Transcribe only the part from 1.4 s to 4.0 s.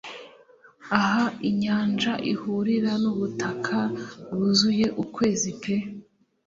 inyanja ihurira nubutaka